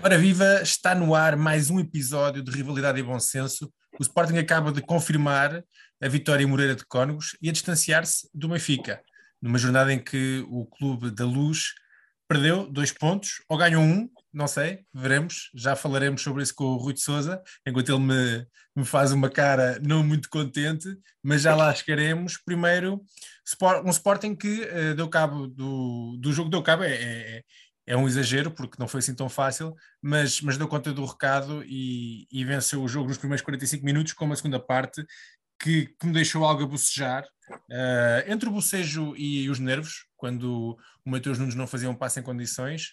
[0.00, 3.72] Ora viva, está no ar mais um episódio de Rivalidade e Bom Senso.
[3.98, 5.64] O Sporting acaba de confirmar
[6.00, 9.02] a vitória em Moreira de Cónegos e a distanciar-se do Benfica,
[9.42, 11.74] numa jornada em que o Clube da Luz
[12.28, 16.76] perdeu dois pontos, ou ganhou um, não sei, veremos, já falaremos sobre isso com o
[16.76, 20.86] Rui de Souza, enquanto ele me, me faz uma cara não muito contente,
[21.22, 22.36] mas já lá chegaremos.
[22.36, 23.02] Primeiro,
[23.84, 27.42] um Sporting que uh, deu cabo do, do jogo, deu cabo, é, é,
[27.88, 31.64] é um exagero, porque não foi assim tão fácil, mas, mas deu conta do recado
[31.64, 35.02] e, e venceu o jogo nos primeiros 45 minutos, com uma segunda parte
[35.58, 37.24] que, que me deixou algo a bocejar.
[37.50, 42.20] Uh, entre o bocejo e os nervos, quando o Mateus Nunes não fazia um passo
[42.20, 42.90] em condições,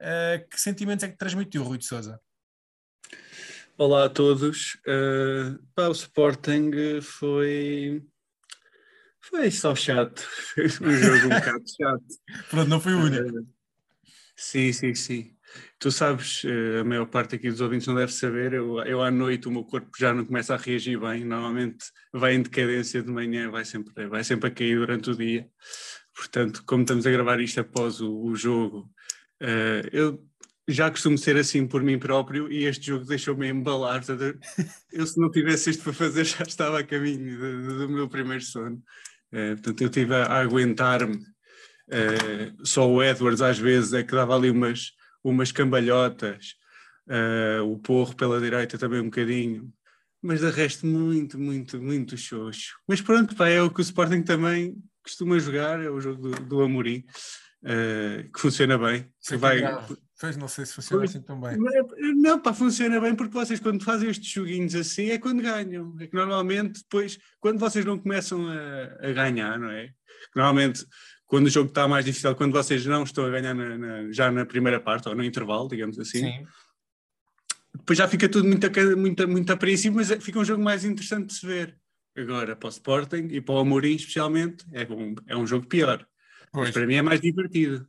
[0.00, 2.20] uh, que sentimentos é que transmitiu o Rui de Souza?
[3.76, 4.74] Olá a todos.
[4.86, 8.00] Uh, pá, o Sporting foi.
[9.20, 10.24] Foi só chato.
[10.80, 12.04] um jogo um bocado chato.
[12.48, 13.55] Pronto, não foi o único.
[14.36, 15.32] Sim, sim, sim.
[15.78, 19.10] Tu sabes, uh, a maior parte aqui dos ouvintes não deve saber, eu, eu à
[19.10, 23.10] noite o meu corpo já não começa a reagir bem, normalmente vai em decadência de
[23.10, 25.48] manhã, vai sempre, vai sempre a cair durante o dia.
[26.14, 28.90] Portanto, como estamos a gravar isto após o, o jogo,
[29.42, 30.22] uh, eu
[30.68, 34.02] já costumo ser assim por mim próprio e este jogo deixou-me embalar.
[34.92, 38.42] Eu, se não tivesse isto para fazer, já estava a caminho do, do meu primeiro
[38.42, 38.76] sono.
[39.32, 41.18] Uh, portanto, eu estive a, a aguentar-me.
[41.88, 44.92] Uh, só o Edwards, às vezes, é que dava ali umas,
[45.22, 46.54] umas cambalhotas.
[47.64, 49.72] o Porro pela direita também um bocadinho.
[50.22, 52.74] Mas de resto, muito, muito, muito xoxo.
[52.88, 54.76] Mas pronto, pá, é o que o Sporting também
[55.06, 57.04] costuma jogar, é o jogo do, do Amorim,
[57.62, 59.08] uh, que funciona bem.
[59.24, 59.60] Que vai...
[60.18, 61.58] Pois não sei se funciona assim tão bem.
[62.16, 65.94] Não, pá, funciona bem porque vocês quando fazem estes joguinhos assim é quando ganham.
[66.00, 69.90] É que normalmente depois, quando vocês não começam a, a ganhar, não é?
[70.34, 70.86] Normalmente
[71.26, 74.30] quando o jogo está mais difícil, quando vocês não estão a ganhar na, na, já
[74.30, 76.20] na primeira parte ou no intervalo, digamos assim.
[76.20, 76.46] Sim.
[77.74, 81.28] Depois já fica tudo muito, muito, muito apreensível, mas é, fica um jogo mais interessante
[81.28, 81.76] de se ver.
[82.16, 86.06] Agora, para o Sporting e para o Amorim especialmente, é um, é um jogo pior.
[86.52, 86.68] Pois.
[86.68, 87.86] Mas para mim é mais divertido.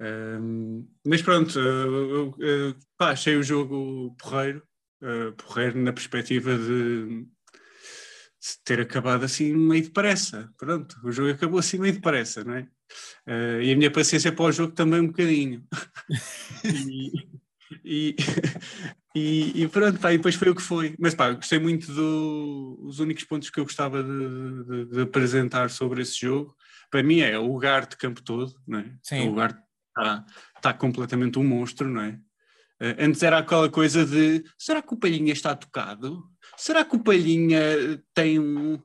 [0.00, 4.62] Um, mas pronto, eu, eu, pá, achei o jogo porreiro,
[5.02, 7.26] uh, porreiro na perspectiva de,
[8.64, 10.50] ter acabado assim meio depressa.
[10.56, 12.62] Pronto, o jogo acabou assim meio depressa, não é?
[13.26, 15.64] Uh, e a minha paciência para o jogo também um bocadinho.
[16.64, 17.12] e,
[17.84, 18.16] e,
[19.14, 20.94] e, e, pronto, pá, e depois foi o que foi.
[20.98, 25.70] Mas pá, gostei muito dos do, únicos pontos que eu gostava de, de, de, apresentar
[25.70, 26.54] sobre esse jogo.
[26.90, 28.92] Para mim é o lugar de campo todo, não é?
[29.02, 29.26] Sim.
[29.26, 29.56] O lugar
[29.88, 32.18] está, está completamente um monstro, não é?
[32.80, 36.24] Uh, antes era aquela coisa de será que o Palhinha está tocado?
[36.60, 37.60] Será que o Palhinha
[38.14, 38.78] tem um.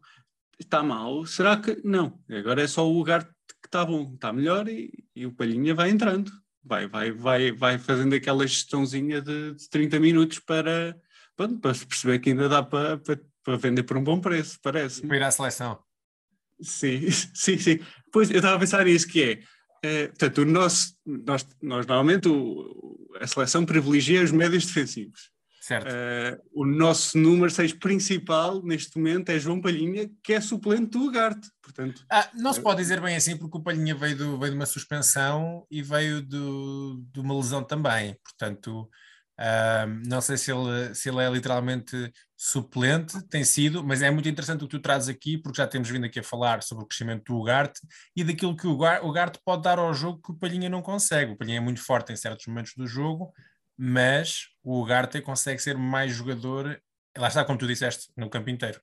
[0.60, 1.26] está mal?
[1.26, 1.82] Será que.
[1.84, 5.76] Não, agora é só o lugar que está bom, está melhor e, e o Palhinha
[5.76, 6.32] vai entrando
[6.66, 11.00] vai, vai, vai, vai fazendo aquela gestãozinha de, de 30 minutos para,
[11.38, 15.06] para, para perceber que ainda dá para, para, para vender por um bom preço, parece.
[15.06, 15.80] Para ir à seleção.
[16.60, 17.80] Sim, sim, sim.
[18.12, 22.28] Pois eu estava a pensar nisso, que é, é portanto, o nosso, nós, nós normalmente
[22.28, 25.35] o, a seleção privilegia os médios defensivos.
[25.66, 25.88] Certo.
[25.88, 31.08] Uh, o nosso número 6 principal neste momento é João Palhinha, que é suplente do
[31.08, 31.50] Ugarte.
[31.60, 34.60] Portanto, ah, não se pode dizer bem assim, porque o Palhinha veio, do, veio de
[34.60, 38.16] uma suspensão e veio do, de uma lesão também.
[38.24, 38.82] Portanto,
[39.40, 44.30] uh, não sei se ele, se ele é literalmente suplente, tem sido, mas é muito
[44.30, 46.88] interessante o que tu trazes aqui, porque já temos vindo aqui a falar sobre o
[46.88, 47.82] crescimento do Ugarte
[48.16, 51.32] e daquilo que o Ugarte pode dar ao jogo que o Palhinha não consegue.
[51.32, 53.34] O Palhinha é muito forte em certos momentos do jogo
[53.78, 56.82] mas o Ugarte consegue ser mais jogador,
[57.18, 58.82] lá está, como tu disseste, no campo inteiro.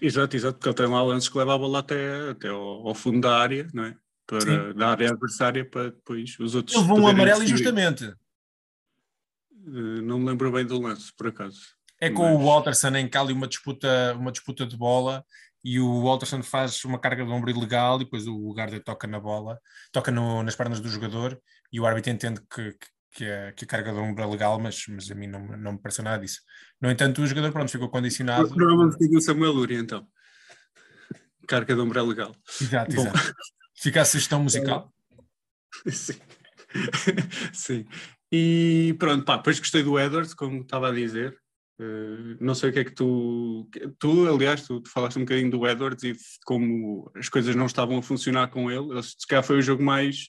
[0.00, 2.94] Exato, exato, porque ele tem lá lances que leva a bola até, até ao, ao
[2.94, 3.96] fundo da área, não é?
[4.26, 4.74] Para, Sim.
[4.74, 6.76] da área adversária para depois os outros.
[6.76, 8.04] Ele levou um amarelo injustamente.
[9.66, 11.60] Uh, não me lembro bem do lance, por acaso.
[12.00, 12.40] É com Mas...
[12.40, 15.24] o Walterson em Cali uma disputa, uma disputa de bola
[15.64, 19.18] e o Walterson faz uma carga de ombro ilegal e depois o Garda toca na
[19.18, 19.58] bola,
[19.90, 21.40] toca no, nas pernas do jogador
[21.72, 22.86] e o árbitro entende que, que
[23.18, 25.72] que a, que a carga de ombro é legal, mas, mas a mim não, não
[25.72, 26.40] me pareceu nada disso.
[26.80, 28.48] No entanto, o jogador pronto, ficou condicionado.
[28.54, 30.06] Provavelmente o Samuel Uri, então.
[31.48, 32.32] Carga de ombro é legal.
[32.60, 33.02] Exato, Bom.
[33.02, 33.34] exato.
[33.76, 34.94] Fica a sugestão musical?
[35.90, 36.14] Sim.
[37.52, 37.86] Sim.
[38.30, 41.36] E pronto, pá, depois gostei do Edwards, como estava a dizer.
[41.80, 43.68] Uh, não sei o que é que tu.
[43.98, 47.98] Tu, aliás, tu, tu, falaste um bocadinho do Edwards e como as coisas não estavam
[47.98, 49.02] a funcionar com ele.
[49.02, 50.28] Se calhar foi o jogo mais,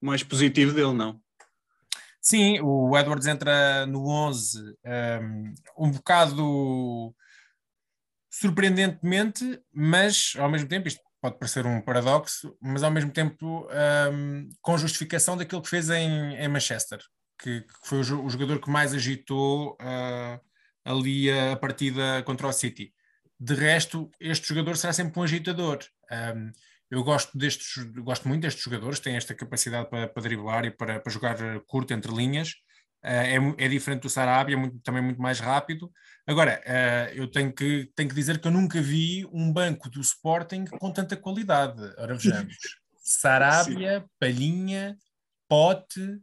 [0.00, 1.20] mais positivo dele, não?
[2.22, 7.12] Sim, o Edwards entra no 11 um, um bocado
[8.30, 13.68] surpreendentemente, mas ao mesmo tempo, isto pode parecer um paradoxo, mas ao mesmo tempo
[14.12, 17.00] um, com justificação daquilo que fez em, em Manchester,
[17.40, 20.40] que, que, foi o, jogador que mais agitou uh,
[20.84, 22.94] ali a partida contra o City.
[23.38, 25.80] De resto, este jogador será sempre um agitador.
[26.08, 26.52] Um,
[26.92, 31.00] eu gosto destes, gosto muito destes jogadores, têm esta capacidade para, para driblar e para,
[31.00, 31.36] para jogar
[31.66, 32.50] curto entre linhas.
[33.02, 35.90] Uh, é, é, diferente do Sarabia, é muito, também muito mais rápido.
[36.26, 40.02] Agora, uh, eu tenho que, tenho que dizer que eu nunca vi um banco do
[40.02, 41.80] Sporting com tanta qualidade.
[41.96, 42.54] Ora, vejamos.
[43.02, 44.94] Sarabia, Palhinha,
[45.48, 46.20] Pote,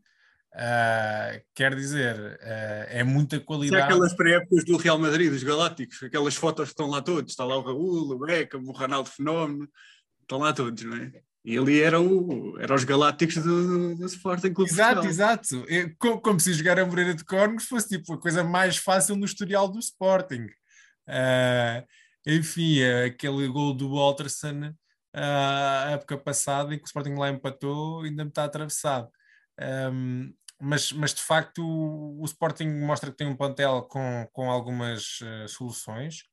[0.52, 3.84] Uh, quer dizer, uh, é muita qualidade.
[3.84, 7.46] É aquelas pré-épocas do Real Madrid, dos Galácticos, aquelas fotos que estão lá todos, está
[7.46, 9.70] lá o Raul, o Beckham, o Ronaldo Fenómeno,
[10.30, 11.12] estão lá todos, não é?
[11.44, 15.66] E ali eram, eram os Galácticos do, do Sporting Clube Exato, exato.
[15.68, 19.16] É, como, como, se jogar a Moreira de Córregos fosse tipo a coisa mais fácil
[19.16, 20.46] no historial do Sporting.
[21.08, 21.84] Uh,
[22.28, 24.74] enfim, aquele gol do Walterson
[25.14, 29.10] a época passada em que o Sporting lá empatou ainda me está atravessado.
[29.92, 34.52] Um, mas, mas de facto o, o, Sporting mostra que tem um plantel com, com
[34.52, 36.24] algumas uh, soluções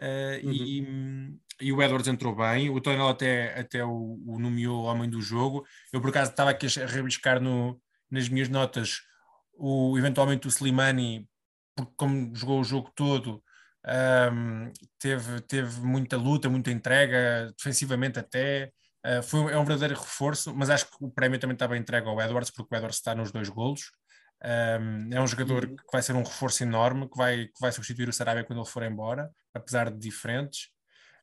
[0.00, 0.52] uh, uhum.
[0.52, 5.20] e, e, o Edwards entrou bem, o Tonel até, até o, o, nomeou homem do
[5.20, 5.64] jogo.
[5.92, 9.00] Eu por acaso estava aqui a rabiscar no, nas minhas notas
[9.54, 11.28] o, eventualmente o Slimani,
[11.74, 13.42] porque como jogou o jogo todo,
[14.32, 18.72] um, teve, teve muita luta, muita entrega, defensivamente até.
[19.06, 22.20] Uh, foi, é um verdadeiro reforço, mas acho que o prémio também estava entregue ao
[22.20, 23.90] Edwards, porque o Edwards está nos dois golos.
[24.44, 25.76] Um, é um jogador uhum.
[25.76, 28.68] que vai ser um reforço enorme, que vai, que vai substituir o Sarabia quando ele
[28.68, 30.68] for embora, apesar de diferentes.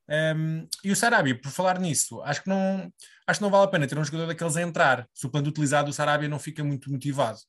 [0.07, 2.92] Um, e o Sarabia, por falar nisso, acho que, não,
[3.25, 5.07] acho que não vale a pena ter um jogador daqueles a entrar.
[5.13, 7.40] Se o plano utilizado, o Sarabia não fica muito motivado.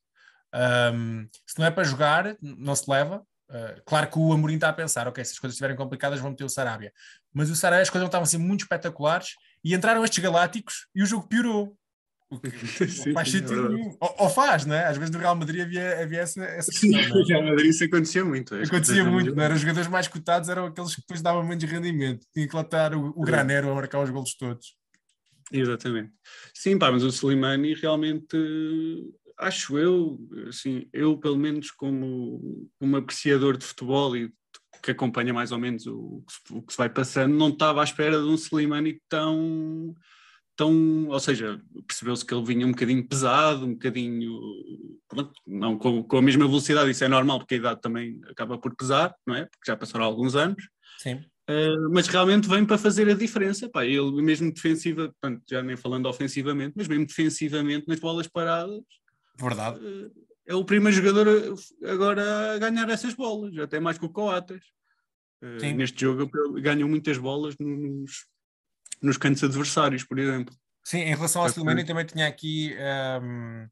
[0.94, 3.23] Um, se não é para jogar, não se leva.
[3.49, 6.35] Uh, claro que o Amorim está a pensar, ok, se as coisas estiverem complicadas, vão
[6.35, 6.93] ter o Sarabia.
[7.32, 11.03] Mas o Sarabia, as coisas não estavam assim muito espetaculares e entraram estes galácticos e
[11.03, 11.76] o jogo piorou.
[12.28, 12.50] O que
[12.88, 13.96] sim, faz sentido nenhum.
[14.00, 14.84] Ou, ou, faz, né?
[14.87, 16.90] Às vezes no Real Madrid havia, havia essa, essa questão.
[16.90, 17.25] Sim, no é?
[17.25, 18.55] Real Madrid isso acontecia muito.
[18.55, 22.26] Acontecia muito, não Os jogadores mais cotados eram aqueles que depois davam menos rendimento.
[22.34, 24.75] Tinha que lá estar o, o Granero a marcar os golos todos.
[25.52, 26.12] Exatamente.
[26.52, 28.37] Sim, pá, mas o Slimani realmente,
[29.38, 30.19] acho eu,
[30.49, 34.32] assim, eu pelo menos como, como apreciador de futebol e
[34.82, 38.19] que acompanha mais ou menos o, o que se vai passando, não estava à espera
[38.19, 39.94] de um Slimani tão,
[40.56, 44.41] tão ou seja, percebeu-se que ele vinha um bocadinho pesado, um bocadinho,
[45.06, 48.58] pronto, não com, com, a mesma velocidade, isso é normal, porque a idade também acaba
[48.58, 49.44] por pesar, não é?
[49.44, 50.69] Porque já passaram alguns anos.
[50.99, 51.23] Sim.
[51.49, 55.76] Uh, mas realmente vem para fazer a diferença, pá, ele mesmo defensiva, portanto, já nem
[55.76, 58.82] falando ofensivamente, mas mesmo defensivamente nas bolas paradas.
[59.38, 59.79] Verdade.
[59.79, 60.11] Uh,
[60.47, 61.55] é o primeiro jogador
[61.85, 64.62] agora a ganhar essas bolas, até mais que o Coates.
[65.43, 66.31] Uh, neste jogo
[66.61, 68.26] ganham muitas bolas nos,
[69.02, 70.54] nos cantos adversários, por exemplo.
[70.84, 72.74] Sim, em relação ao Slimani também tinha aqui
[73.20, 73.69] um, uh,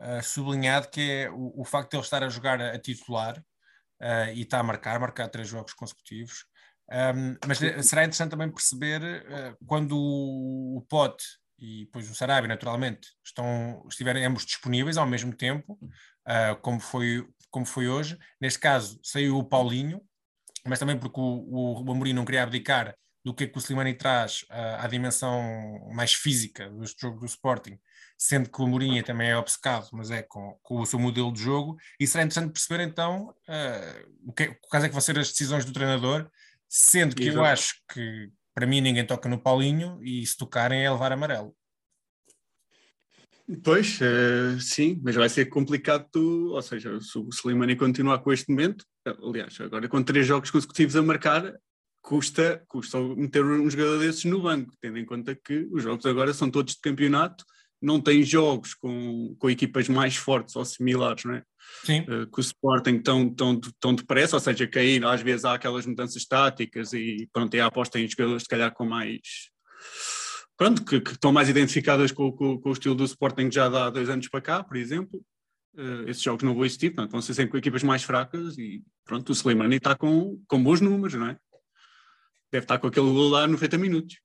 [0.00, 3.38] eh, sublinhado que é o, o, facto de ele estar a jogar a, a titular
[3.38, 6.44] uh, e está a marcar, marcar três jogos consecutivos.
[6.90, 9.00] Um, mas será interessante também perceber
[9.64, 11.24] quando o, o Pote
[11.60, 15.78] e depois o Sarabia, naturalmente, estão, estiverem ambos disponíveis ao mesmo tempo,
[16.26, 18.18] uh, como, foi, como foi hoje.
[18.40, 20.00] Neste caso, saiu o Paulinho,
[20.66, 23.94] mas também porque o, o, Amorim não queria abdicar do que, é que o Slimani
[23.94, 25.42] traz uh, à dimensão
[25.92, 27.78] mais física do jogo do Sporting,
[28.16, 31.40] sendo que o Amorim também é obcecado, mas é com, com, o seu modelo de
[31.40, 35.30] jogo, e será interessante perceber então uh, o que, quais é que vão ser as
[35.30, 36.30] decisões do treinador,
[36.68, 37.38] sendo que Exato.
[37.38, 41.54] eu acho que para mim ninguém toca no Paulinho e se tocarem é levar amarelo.
[43.64, 48.32] Pois, uh, sim, mas vai ser complicado tu, ou seja, se o Slimani continuar com
[48.32, 51.52] este momento, aliás, agora com três jogos consecutivos a marcar,
[52.02, 56.32] custa, custa meter um jogador desses no banco, tendo em conta que os jogos agora
[56.32, 57.44] são todos de campeonato,
[57.80, 61.42] não tem jogos com, com equipas mais fortes ou similares, não é?
[61.84, 62.00] Sim.
[62.02, 65.86] Uh, que o Sporting tão, tão, tão depressa, ou seja, cair, às vezes há aquelas
[65.86, 69.20] mudanças táticas e pronto, é a aposta em jogadores se calhar com mais
[70.56, 73.88] pronto, que, que estão mais identificadas com, com, com, o estilo do Sporting já há
[73.88, 75.18] dois anos para cá, por exemplo.
[75.74, 78.82] Uh, esses jogos não vão existir, portanto, vão ser sempre com equipas mais fracas e
[79.04, 81.38] pronto, o Slimani está com, com bons números, não é?
[82.52, 84.16] Deve estar com aquele gol lá 90 minutos.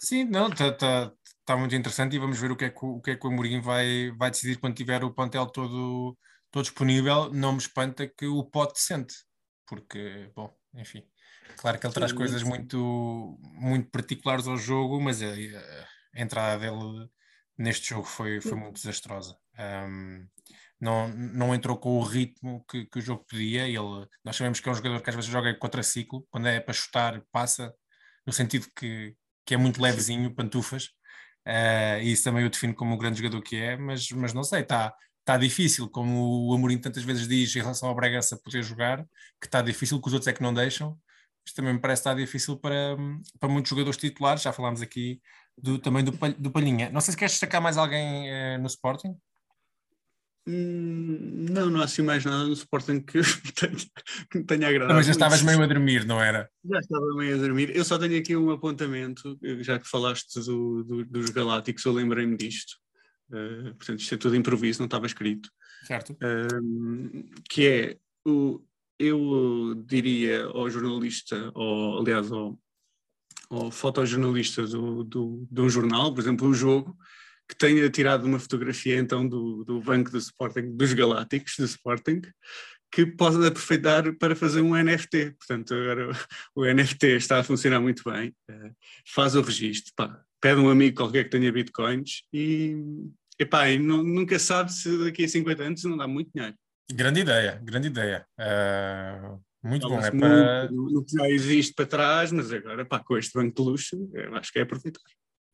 [0.00, 1.12] Sim, não, está tá,
[1.44, 3.26] tá muito interessante e vamos ver o que é que o, o que é que
[3.26, 6.16] o Amorim vai, vai decidir quando tiver o plantel todo,
[6.50, 7.32] todo disponível.
[7.32, 9.14] Não me espanta que o Pote sente,
[9.66, 11.04] porque, bom, enfim,
[11.56, 17.08] claro que ele traz coisas muito, muito particulares ao jogo, mas a, a entrada dele
[17.56, 19.36] neste jogo foi, foi muito desastrosa.
[19.58, 20.26] Um,
[20.80, 23.66] não, não entrou com o ritmo que, que o jogo pedia.
[23.66, 26.60] Ele, nós sabemos que é um jogador que às vezes joga contra ciclo, quando é
[26.60, 27.74] para chutar, passa,
[28.26, 29.14] no sentido que,
[29.44, 30.86] que é muito levezinho, pantufas,
[31.46, 34.44] uh, e isso também o define como um grande jogador que é, mas, mas não
[34.44, 38.62] sei, está tá difícil, como o Amorim tantas vezes diz em relação ao Bragança poder
[38.62, 39.04] jogar,
[39.40, 40.98] que está difícil, que os outros é que não deixam.
[41.44, 42.96] Isto também me parece estar difícil para,
[43.38, 45.20] para muitos jogadores titulares, já falámos aqui
[45.56, 46.90] do, também do, do Palhinha.
[46.90, 49.16] Não sei se queres destacar mais alguém eh, no Sporting.
[50.48, 53.76] Hum, não, não há assim mais nada no Sporting que me tenha,
[54.30, 54.94] que me tenha agradado.
[54.94, 56.48] Mas já estavas meio a dormir, não era?
[56.64, 57.74] Já estava meio a dormir.
[57.74, 62.36] Eu só tenho aqui um apontamento, já que falaste do- do- dos Galácticos, eu lembrei-me
[62.36, 62.74] disto.
[63.28, 65.50] Uh, portanto, isto é tudo improviso, não estava escrito.
[65.84, 66.16] Certo.
[66.22, 68.60] Um, que é, o,
[68.98, 72.56] eu diria ao jornalista, ou aliás, ao,
[73.50, 76.96] ao fotojornalista do, do, de um jornal, por exemplo, o jogo,
[77.48, 82.22] que tenha tirado uma fotografia então do, do banco do Sporting, dos Galácticos do Sporting,
[82.90, 85.32] que pode aproveitar para fazer um NFT.
[85.38, 86.10] Portanto, agora
[86.54, 88.70] o, NFT está a funcionar muito bem, eh,
[89.14, 92.76] faz o registro, pá, pede um amigo qualquer que tenha bitcoins e,
[93.38, 96.56] epá, e nu- nunca sabe se daqui a 50 anos não dá muito dinheiro.
[96.92, 98.24] Grande ideia, grande ideia.
[98.38, 100.00] Uh, muito bom.
[100.00, 100.70] É para...
[100.70, 104.34] no que já existe para trás, mas agora, pá, com este banco de luxo, eu
[104.36, 105.00] acho que é aproveitar.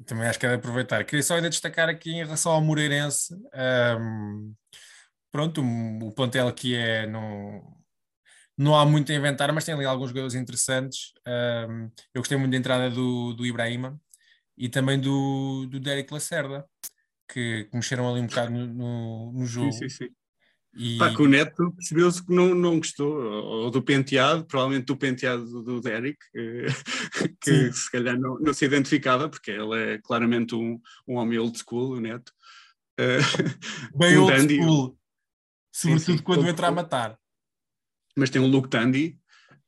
[0.06, 1.04] Também acho que é de aproveitar.
[1.04, 3.34] Queria só ainda destacar aqui em relação ao Moreirense.
[3.98, 4.54] um,
[5.30, 7.06] pronto, o, o plantel aqui é.
[7.06, 7.76] Não,
[8.56, 11.12] não há muito a inventar, mas tem ali alguns jogadores interessantes.
[11.26, 14.00] Um, eu gostei muito da entrada do, do Ibrahima
[14.56, 16.66] e também do, do Derek Lacerda,
[17.28, 19.72] que, que mexeram ali um bocado no, no, no jogo.
[19.72, 20.21] Sim, sim, sim.
[20.74, 24.96] E, Pá, que o Neto percebeu-se que não, não gostou, ou do penteado, provavelmente do
[24.96, 26.66] penteado do, Derek, eh,
[27.42, 27.72] que Sim.
[27.72, 31.92] se calhar não, não se identificava, porque ele é claramente um, um homem old school,
[31.96, 32.32] o Neto.
[32.98, 33.18] Eh,
[33.94, 34.98] bem um old dandy, school.
[35.74, 36.22] Sobretudo sim.
[36.24, 37.18] quando Old entra a matar.
[38.16, 39.18] mas tem um look dandy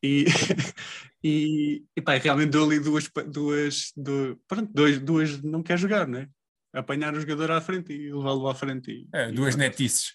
[0.03, 0.25] e,
[1.23, 6.07] e, e pá, realmente deu ali duas, duas, du- pronto, dois, duas, não quer jogar,
[6.07, 6.29] né?
[6.73, 8.91] Apanhar o jogador à frente e levá-lo à frente.
[8.91, 10.15] E, É, duas netices.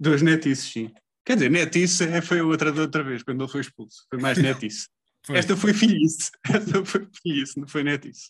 [0.00, 0.94] Duas netices, sim.
[1.24, 4.06] Quer dizer, netice é- foi outra da outra vez, quando ele foi expulso.
[4.08, 4.38] Foi mais
[4.70, 4.88] netice.
[5.26, 5.36] Foi.
[5.36, 6.30] Esta foi filhice.
[6.48, 8.28] Esta foi filhice, não foi netice.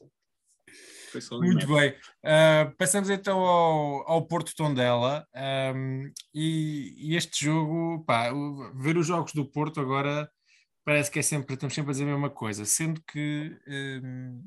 [1.12, 1.94] Foi só Muito bem.
[2.24, 8.96] Ah, passamos então ao, ao Porto Tondela ahm, e, e este jogo, pá, o- ver
[8.96, 10.30] os jogos do Porto agora
[10.84, 14.42] parece que é sempre, estamos sempre a dizer a mesma coisa, sendo que ahm,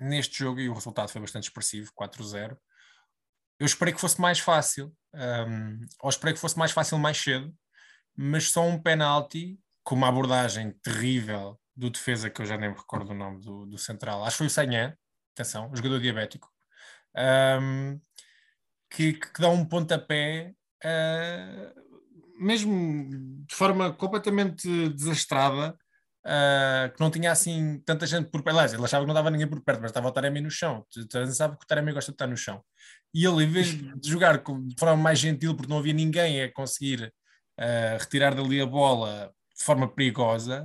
[0.00, 2.56] neste jogo, e o resultado foi bastante expressivo, 4-0,
[3.60, 7.54] eu esperei que fosse mais fácil, ahm, ou esperei que fosse mais fácil mais cedo,
[8.16, 12.76] mas só um penalti com uma abordagem terrível do defesa, que eu já nem me
[12.76, 14.96] recordo o nome do, do central, acho que foi o Sanhé,
[15.34, 16.48] atenção, jogador diabético,
[17.16, 17.98] ahm,
[18.90, 20.54] que, que dá um pontapé,
[20.84, 21.72] ah,
[22.38, 23.08] mesmo
[23.46, 25.76] de forma completamente desastrada,
[26.24, 28.56] ah, que não tinha assim tanta gente por perto.
[28.56, 30.86] Aliás, ele achava que não dava ninguém por perto, mas estava o Taremi no chão.
[30.90, 32.62] Tu- tu sabe que o Taremi gosta de estar no chão.
[33.14, 33.66] E ele, em vez
[34.00, 37.12] de jogar de forma mais gentil, porque não havia ninguém a conseguir
[37.58, 40.64] ah, retirar dali a bola de forma perigosa,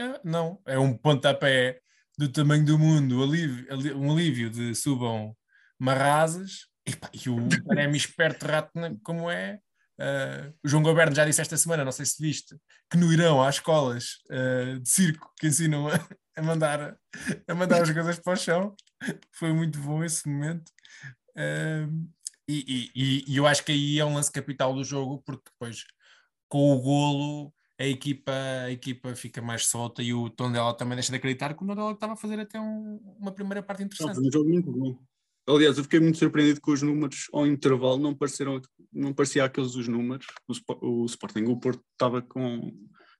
[0.00, 1.80] ah, não, é um pontapé
[2.16, 5.36] do tamanho do mundo, alívio- um alívio de subam
[5.78, 7.36] marrazes, e, pá, e o
[7.66, 8.70] Taremi esperto rato
[9.02, 9.58] como é.
[9.98, 12.56] Ah, o João Goberno já disse esta semana, não sei se viste,
[12.90, 15.92] que no Irão há escolas ah, de circo que ensinam a,
[16.36, 16.96] a mandar,
[17.48, 18.74] a mandar os jogadores para o chão.
[19.32, 20.70] Foi muito bom esse momento.
[21.36, 21.88] Ah,
[22.48, 25.84] e, e- e- eu acho que aí é um lance capital do jogo, porque depois
[26.48, 28.30] com o golo a equipa,
[28.66, 31.90] a equipa fica mais solta e o Tondela também deixa de acreditar que o Tondela
[31.92, 34.14] estava a fazer até um- uma primeira parte Não, interessante.
[34.14, 34.96] foi um jogo muito bom.
[35.46, 38.60] Aliás, eu fiquei muito surpreendido com os números ao intervalo, não pareceram,
[38.92, 40.26] não parecia aqueles os números.
[40.48, 42.72] O, o Sporting, o Porto estava com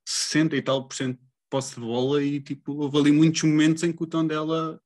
[0.05, 3.83] 60 e tal por cento de posse de bola e tipo, houve ali muitos momentos
[3.83, 4.81] em que o Tondela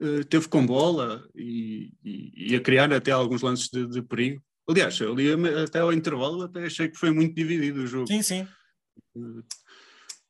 [0.00, 4.42] eh, teve com bola e, e, e a criar até alguns lances de, de perigo.
[4.68, 5.28] Aliás, ali
[5.62, 8.06] até ao intervalo até achei que foi muito dividido o jogo.
[8.06, 8.48] Sim, sim.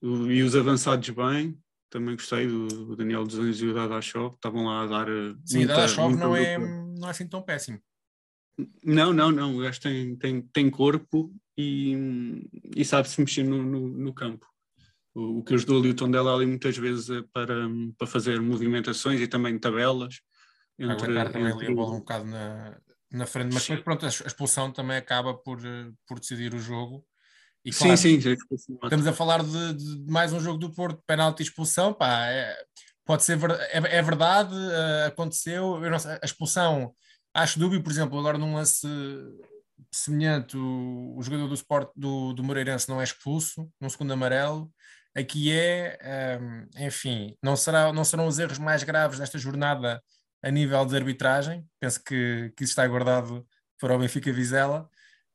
[0.03, 1.57] O- E os avançados bem,
[1.91, 5.09] também gostei do, Daniel dos Anjos e o Dada Show, estavam lá a dar.
[5.09, 7.81] eh, Sim, muita- Dada muita não é, não é assim tão péssimo.
[8.85, 9.57] Não, não, não.
[9.57, 14.47] O gajo tem, tem, tem corpo e, e sabe-se mexer no, no, no campo.
[15.15, 17.69] O, o que ajudou ali o Tondela ali muitas vezes é para,
[17.99, 20.21] para fazer movimentações e também tabelas.
[20.77, 22.81] Para aguentar também ali a bola um bocado na,
[23.11, 27.05] na frente, mas depois pronto, a expulsão também acaba por, eh, por decidir o jogo.
[27.65, 28.37] E, claro, sim, sim.
[28.83, 32.57] Estamos a falar de, de mais um jogo do Porto, penalti e expulsão, pá, é,
[33.05, 33.39] pode ser
[33.71, 36.95] é, é verdade, uh, aconteceu, sei, a expulsão
[37.35, 38.87] acho dúbio, por exemplo, agora num lance
[39.93, 44.71] semelhante, o, o jogador do Sport do, do Moreirense não é expulso, num segundo amarelo,
[45.15, 50.03] aqui é, um, enfim, não, será, não serão os erros mais graves desta jornada
[50.43, 53.47] a nível de arbitragem, penso que, que isso está guardado
[53.79, 54.89] para o Benfica Vizela,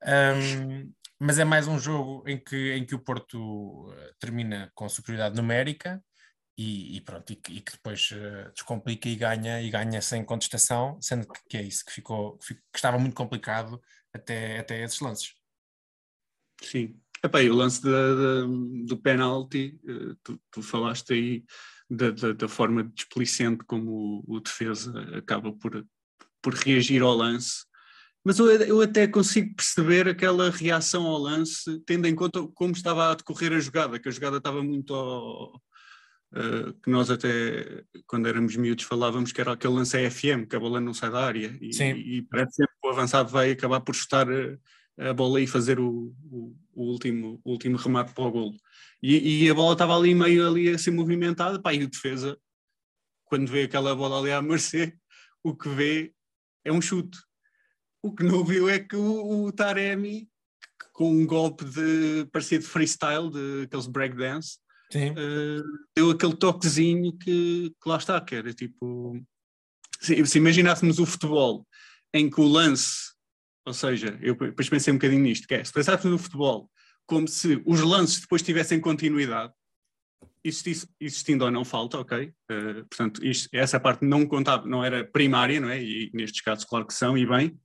[0.03, 0.91] um,
[1.25, 5.35] mas é mais um jogo em que, em que o Porto eh, termina com superioridade
[5.35, 6.03] numérica
[6.55, 10.97] e, e pronto, e, e, que depois uh, descomplica e ganha, e ganha sem contestação,
[11.01, 13.81] sendo que, que é isso que ficou, que, estava muito complicado
[14.13, 15.33] até, até esses lances.
[16.61, 16.97] Sim.
[17.23, 18.41] Epá, e o lance da, da,
[18.85, 21.43] do penalti, uh, tu, tu, falaste aí
[21.89, 25.85] da, da, da, forma desplicente como o, o defesa acaba por,
[26.39, 27.65] por reagir ao lance
[28.25, 33.11] mas eu, eu, até consigo perceber aquela reação ao lance, tendo em conta como estava
[33.11, 35.55] a decorrer a jogada, que a jogada estava muito ao,
[36.33, 40.59] uh, que nós até, quando éramos miúdos, falávamos que era aquele lance FM, que a
[40.59, 43.79] bola não sai da área, e, e, e parece sempre que o avançado vai acabar
[43.81, 48.23] por chutar a, a bola e fazer o, o, o, último, o último remate para
[48.23, 48.55] o golo.
[49.03, 52.35] E, e, a bola estava ali meio ali a ser movimentada, pá, e o defesa,
[53.25, 54.97] quando vê aquela bola ali a mercê,
[55.43, 56.11] o que vê
[56.63, 57.19] é um chute
[58.05, 60.29] o que não viu é que o, o Taremi,
[60.93, 64.59] com um golpe de parecido freestyle, de aqueles breakdance,
[64.95, 65.63] uh,
[65.95, 69.19] deu aquele toquezinho que, que, lá está, que era tipo.
[69.99, 71.65] Se, se imaginássemos o futebol
[72.13, 73.13] em que o lance,
[73.65, 76.69] ou seja, eu depois pensei um bocadinho nisto, que é, se pensássemos no futebol
[77.07, 79.51] como se os lances depois tivessem continuidade,
[80.43, 82.31] existisse, existindo ou não falta, ok?
[82.51, 85.81] Uh, portanto, isto, essa parte não contava, não era primária, não é?
[85.81, 87.59] E nestes casos, claro que são, e bem,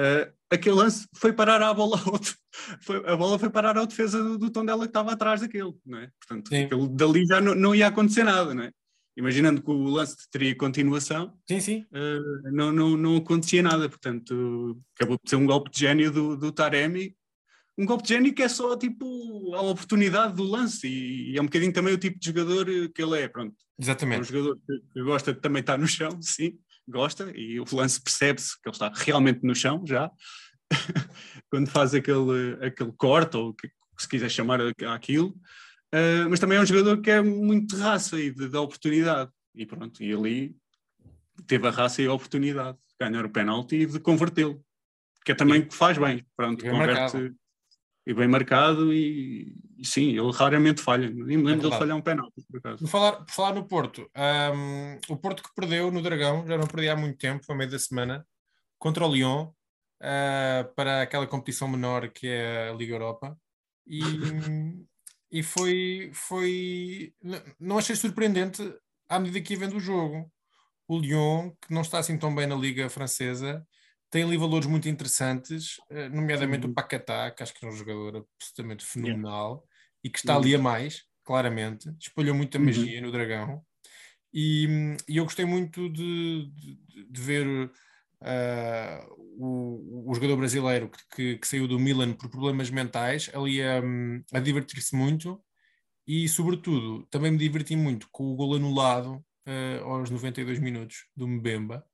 [0.00, 2.18] Uh, aquele lance foi parar a bola ao,
[2.80, 5.98] foi, a bola foi parar à defesa do, do Tondela que estava atrás daquele, não
[5.98, 6.10] é?
[6.18, 8.72] Portanto, aquele, dali já não, não, ia acontecer nada, não é?
[9.14, 11.84] Imaginando que o lance teria continuação, sim, sim.
[11.92, 16.34] Uh, não, não, não acontecia nada, portanto, acabou de ser um golpe de gênio do,
[16.34, 17.14] do Taremi,
[17.76, 21.42] um golpe de gênio que é só tipo a oportunidade do lance e, e, é
[21.42, 23.54] um bocadinho também o tipo de jogador que ele é, pronto.
[23.78, 24.18] Exatamente.
[24.18, 27.64] É um jogador que, que gosta de também estar no chão, sim, gosta e o
[27.72, 30.10] lance percebe-se que ele está realmente no chão já,
[31.50, 34.60] quando faz aquele, aquele corte, ou que, se quiser chamar
[34.94, 35.28] aquilo,
[35.94, 39.30] uh, mas também é um jogador que é muito de raça e de, de oportunidade,
[39.54, 40.56] e pronto, e ali
[41.46, 44.64] teve a raça e a oportunidade de ganhar o penalti e de convertê-lo,
[45.24, 47.34] que é também que faz bem, pronto, bem converte.
[48.10, 51.96] E bem marcado e, e, sim, ele raramente falha, nem me lembro é dele falhar
[51.96, 52.78] um penalti, por acaso.
[52.78, 54.10] Por falar, por falar no Porto,
[54.52, 57.70] um, o Porto que perdeu no Dragão, já não perdia há muito tempo, foi meio
[57.70, 58.26] da semana,
[58.80, 63.38] contra o Lyon, uh, para aquela competição menor que é a Liga Europa,
[63.86, 64.00] e,
[65.30, 67.14] e foi, foi,
[67.60, 68.60] não achei surpreendente
[69.08, 70.28] à medida que ia vendo o jogo.
[70.88, 73.64] O Lyon, que não está assim tão bem na Liga Francesa,
[74.10, 78.26] tem ali valores muito interessantes, eh, nomeadamente o Paquetá, que acho que é um jogador
[78.36, 79.64] absolutamente fenomenal yeah.
[80.04, 82.64] e que está ali a mais, claramente, espalhou muita uhum.
[82.64, 83.06] magia uhum.
[83.06, 83.64] no Dragão.
[84.32, 90.98] E, e, eu gostei muito de, de, de ver uh, o, o, jogador brasileiro que,
[91.14, 93.80] que, que, saiu do Milan por problemas mentais ali a,
[94.32, 95.42] a divertir-se muito
[96.06, 101.26] e, sobretudo, também me diverti muito com o gol anulado uh, aos 92 minutos do
[101.26, 101.84] Mbemba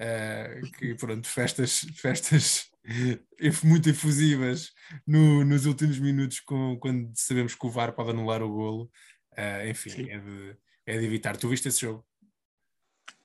[0.00, 2.70] Uh, que pronto, festas, festas
[3.62, 4.72] muito efusivas
[5.06, 8.90] no, nos últimos minutos, com, quando sabemos que o VAR pode anular o golo.
[9.32, 11.36] Uh, enfim, é de, é de, evitar.
[11.36, 12.02] Tu viste esse jogo?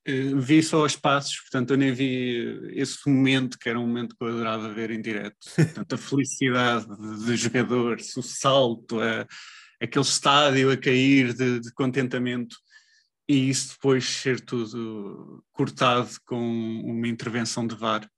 [0.06, 4.14] Uh, vi só os passos, portanto eu nem vi esse momento que era um momento
[4.14, 5.38] que eu adorava ver em direto.
[5.56, 9.26] Portanto, a felicidade do jogador, o salto, a,
[9.80, 12.58] aquele estádio a cair de, de contentamento
[13.28, 18.10] e isso depois ser tudo cortado com uma intervenção de VAR.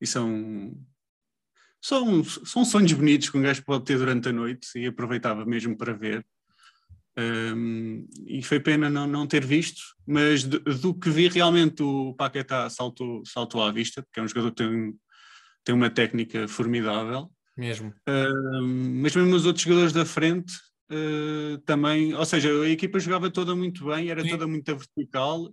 [0.00, 0.76] E são,
[1.80, 5.76] são, são sonhos bonitos que um gajo pode ter durante a noite e aproveitava mesmo
[5.76, 6.26] para ver.
[7.18, 12.12] Um, e foi pena não, não ter visto, mas do, do que vi realmente o
[12.12, 14.94] Paquetá saltou, saltou à vista, porque é um jogador que tem,
[15.64, 17.30] tem uma técnica formidável.
[17.56, 17.94] Mesmo.
[18.06, 20.52] Um, mas mesmo os outros jogadores da frente
[20.90, 24.30] uh, também, ou seja, a equipa jogava toda muito bem, era Sim.
[24.30, 25.52] toda muito vertical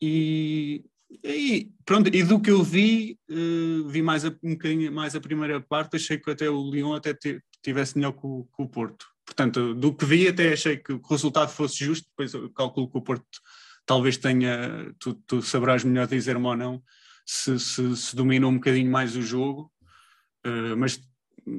[0.00, 0.84] e,
[1.24, 5.20] e, pronto, e do que eu vi, uh, vi mais a, um bocadinho mais a
[5.20, 7.16] primeira parte, achei que até o Lyon até
[7.62, 9.06] tivesse melhor que o, que o Porto.
[9.24, 12.98] Portanto, do que vi até achei que o resultado fosse justo, depois eu calculo que
[12.98, 13.24] o Porto
[13.84, 16.82] talvez tenha, tu, tu saberás melhor dizer-me ou não,
[17.24, 19.72] se, se, se dominou um bocadinho mais o jogo,
[20.46, 21.00] uh, mas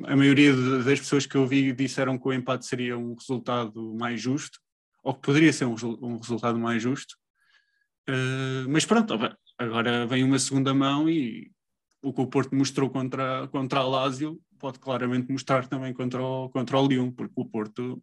[0.06, 4.22] a maioria das pessoas que eu vi disseram que o empate seria um resultado mais
[4.22, 4.60] justo,
[5.04, 7.16] ou que poderia ser um, um resultado mais justo.
[8.10, 9.14] Uh, mas pronto,
[9.58, 11.52] agora vem uma segunda mão e
[12.02, 16.50] o que o Porto mostrou contra, contra a Lazio pode claramente mostrar também contra o,
[16.50, 18.02] contra o Lyon, porque o Porto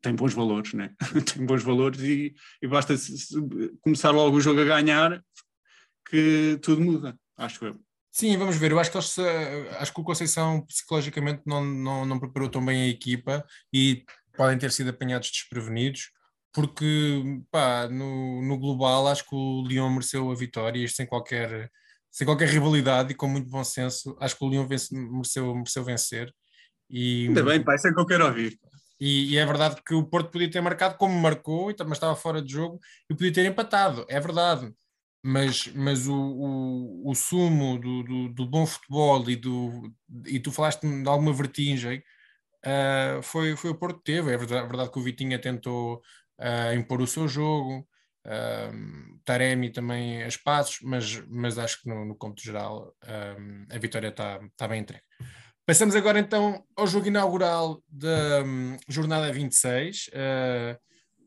[0.00, 0.94] tem bons valores, né?
[1.34, 2.94] tem bons valores e, e basta
[3.80, 5.22] começar logo o jogo a ganhar
[6.08, 7.80] que tudo muda, acho eu.
[8.14, 8.70] Sim, vamos ver.
[8.70, 9.18] Eu acho que, eles,
[9.80, 14.04] acho que o Conceição psicologicamente não, não, não preparou tão bem a equipa e
[14.36, 16.12] podem ter sido apanhados desprevenidos,
[16.52, 21.68] porque pá, no, no global acho que o Lyon mereceu a vitória, isto sem qualquer,
[22.08, 24.16] sem qualquer rivalidade e com muito bom senso.
[24.20, 26.32] Acho que o Lyon vence, mereceu, mereceu vencer.
[26.88, 28.56] E, Ainda bem, pá, isso é que eu quero ouvir.
[29.00, 32.40] E, e, é verdade que o Porto podia ter marcado como marcou, mas estava fora
[32.40, 32.78] de jogo
[33.10, 34.72] e podia ter empatado, é verdade
[35.26, 39.90] mas, mas o, o, o sumo do, do, do, bom futebol e, do,
[40.26, 42.02] e tu falaste de alguma vertigem,
[42.66, 44.34] uh, foi, foi o Porto que teve.
[44.34, 46.02] É verdade, verdade que o Vitinha tentou
[46.38, 47.88] uh, impor o seu jogo,
[48.26, 52.94] uh, Taremi também a espaços, mas, mas acho que no, no cômputo geral
[53.70, 55.04] a vitória está tá bem entregue.
[55.64, 60.10] Passamos agora então ao jogo inaugural da um, jornada 26,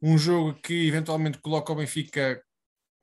[0.04, 2.40] um jogo que eventualmente coloca o Benfica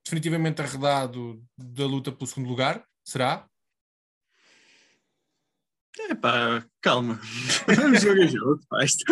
[0.04, 2.84] definitivamente arredado da luta pelo segundo lugar?
[3.04, 3.48] Será?
[5.98, 7.20] É pá, calma.
[7.66, 8.60] Vamos jogo jogo.
[8.82, 9.04] Isto,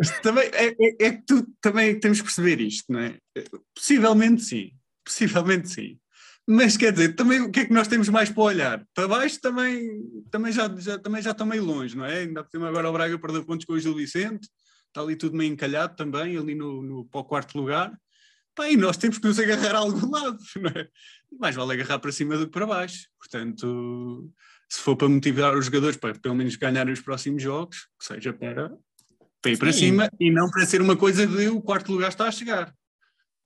[0.00, 3.18] isto também, é, é, é, que tu também temos que perceber isto, não é?
[3.74, 4.72] Possivelmente sim.
[5.04, 5.98] Possivelmente sim.
[6.46, 8.86] Mas quer dizer, também o que é que nós temos mais para olhar?
[8.94, 9.88] Para baixo também,
[10.30, 12.20] também, já, já, também já estão meio longe, não é?
[12.20, 14.48] Ainda por agora o Braga perdeu pontos com o Gil Vicente,
[14.88, 17.96] está ali tudo meio encalhado também, ali no, no, para o quarto lugar.
[18.60, 20.86] Pá, e nós temos que nos agarrar a algum lado, não é?
[21.40, 23.08] Mais vale agarrar para cima do que para baixo.
[23.18, 24.30] Portanto,
[24.68, 28.34] se for para motivar os jogadores para pelo menos ganharem os próximos jogos, que seja
[28.34, 28.70] para,
[29.40, 32.28] para ir para cima e não para ser uma coisa de o quarto lugar está
[32.28, 32.70] a chegar.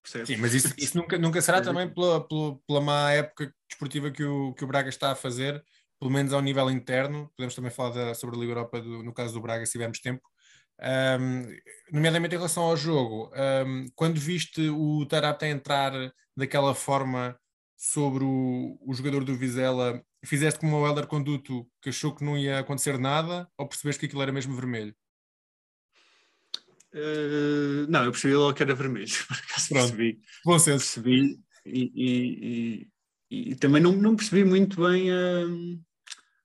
[0.03, 0.27] Percebes?
[0.27, 4.25] Sim, mas isso, isso nunca, nunca será também pela, pela, pela má época desportiva que
[4.25, 5.63] o, que o Braga está a fazer,
[6.01, 7.31] pelo menos ao nível interno.
[7.37, 10.01] Podemos também falar da, sobre a Liga Europa, do, no caso do Braga, se tivermos
[10.01, 10.23] tempo.
[10.81, 11.57] Um,
[11.93, 13.31] nomeadamente em relação ao jogo,
[13.67, 15.93] um, quando viste o Tarapte entrar
[16.37, 17.39] daquela forma
[17.77, 22.37] sobre o, o jogador do Vizela, fizeste como o Helder Conduto que achou que não
[22.37, 24.95] ia acontecer nada ou percebeste que aquilo era mesmo vermelho?
[26.93, 29.97] Uh, não, eu percebi logo que era vermelho, por acaso Pronto.
[29.97, 30.21] percebi.
[30.45, 31.03] Bom senso.
[31.03, 32.89] Percebi e, e,
[33.31, 35.47] e, e, também não, não percebi muito bem a.
[35.47, 35.94] Uh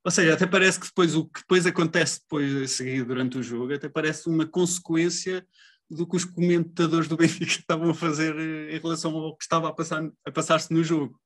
[0.03, 3.43] ou seja, até parece que depois o que depois acontece depois a seguir durante o
[3.43, 5.45] jogo, até parece uma consequência
[5.89, 9.69] do que os comentadores do Benfica estavam a fazer eh, em relação ao que estava
[9.69, 11.19] a, passar, a passar-se no jogo.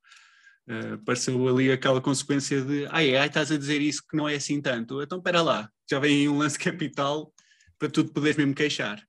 [0.66, 4.36] Uh, pareceu ali aquela consequência de ai, ai, estás a dizer isso que não é
[4.36, 5.02] assim tanto.
[5.02, 7.34] Então, espera lá, já vem um lance capital
[7.78, 9.04] para tu te poderes mesmo queixar.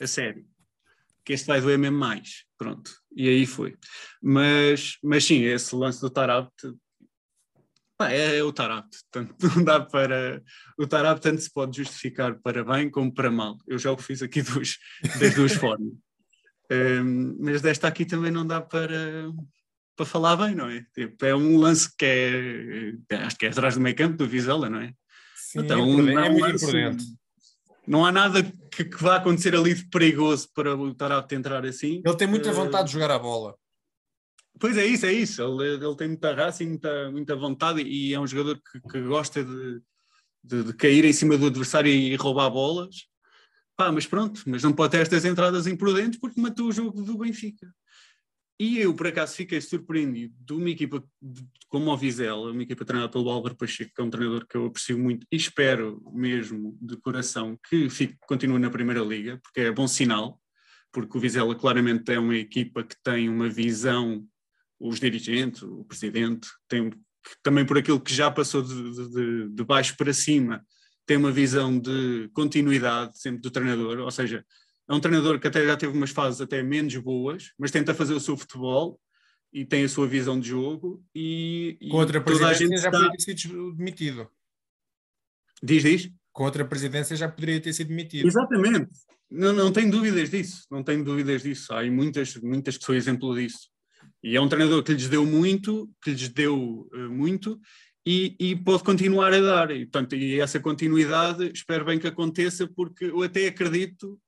[0.00, 0.44] A sério.
[1.24, 2.44] Que este vai doer mesmo mais.
[2.58, 2.90] Pronto.
[3.16, 3.74] E aí foi.
[4.22, 6.50] Mas, mas sim, esse lance do Tarab
[7.96, 10.42] Pá, é, é, o Tarap, portanto, não dá para.
[10.78, 13.56] O Tarap tanto se pode justificar para bem como para mal.
[13.66, 14.78] Eu já o fiz aqui dos,
[15.20, 15.92] das duas formas.
[16.70, 19.30] Um, mas desta aqui também não dá para,
[19.96, 20.84] para falar bem, não é?
[20.94, 22.04] Tipo, é um lance que
[23.10, 23.16] é.
[23.18, 24.92] Acho que é atrás do meio campo do Vizela, não é?
[25.36, 25.78] Sim, então,
[26.08, 27.04] é, é muito importante.
[27.86, 32.02] Não há nada que, que vá acontecer ali de perigoso para o Tarap entrar assim.
[32.04, 33.54] Ele tem muita vontade uh, de jogar a bola.
[34.58, 35.42] Pois é isso, é isso.
[35.42, 39.00] Ele, ele tem muita raça e muita, muita vontade e é um jogador que, que
[39.02, 39.82] gosta de,
[40.42, 43.06] de, de, cair em cima do adversário e roubar bolas.
[43.76, 47.18] Pá, mas pronto, mas não pode ter estas entradas imprudentes porque matou o jogo do
[47.18, 47.66] Benfica.
[48.58, 51.02] E eu, por acaso, fiquei surpreendido de uma equipa
[51.68, 54.66] como o Vizela, uma equipa treinada pelo Álvaro Pacheco, que é um treinador que eu
[54.66, 59.72] aprecio muito e espero mesmo de coração que fique, continue na Primeira Liga, porque é
[59.72, 60.40] bom sinal,
[60.92, 64.24] porque o Vizela claramente é uma equipa que tem uma visão
[64.78, 66.90] os dirigentes, o presidente, tem,
[67.42, 70.64] também por aquilo que já passou de, de, de baixo para cima,
[71.06, 74.44] tem uma visão de continuidade sempre do treinador, ou seja,
[74.88, 78.14] é um treinador que até já teve umas fases até menos boas, mas tenta fazer
[78.14, 79.00] o seu futebol
[79.52, 82.90] e tem a sua visão de jogo e, com outra presidência já está...
[82.90, 84.28] poderia ter sido demitido.
[85.62, 86.10] Diz, diz.
[86.32, 88.26] Com outra presidência já poderia ter sido demitido.
[88.26, 88.90] Exatamente.
[89.30, 90.66] Não, não tenho dúvidas disso.
[90.70, 91.72] Não tenho dúvidas disso.
[91.72, 93.70] Há muitas, muitas que são exemplo disso.
[94.24, 97.60] E é um treinador que lhes deu muito, que lhes deu uh, muito
[98.06, 99.70] e, e, pode continuar a dar.
[99.70, 104.18] E, portanto, e essa continuidade espero bem que aconteça, porque eu até acredito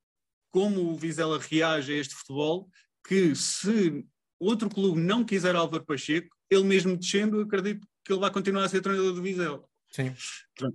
[0.51, 2.69] como o Vizela reage a este futebol,
[3.09, 4.05] que se
[4.39, 8.69] outro clube não quiser Álvaro Pacheco, ele mesmo descendo, acredito que ele vai continuar a
[8.69, 9.65] ser treinador do Vizela.
[9.91, 10.13] Sim.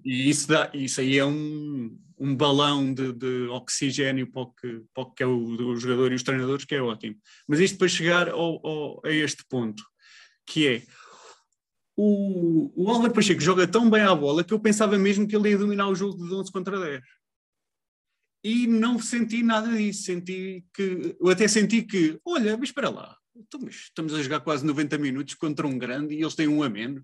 [0.04, 4.82] E isso, dá, isso aí é um, um balão de, de oxigênio para o, que,
[4.94, 7.16] para o que é o, o jogador e os treinadores, que é ótimo.
[7.48, 9.84] Mas isto para chegar ao- ao- a este ponto,
[10.46, 10.84] que é
[11.96, 15.50] o, o Álvaro Pacheco joga tão bem à bola que eu pensava mesmo que ele
[15.52, 17.04] ia dominar o jogo de 11 contra 10.
[18.44, 20.04] E não senti nada disso.
[20.04, 24.66] Senti que, eu até senti que, olha, mas espera lá, então, estamos a jogar quase
[24.66, 27.02] 90 minutos contra um grande e eles têm um a menos.